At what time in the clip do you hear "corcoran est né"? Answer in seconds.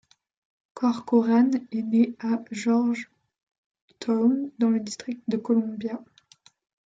0.73-2.15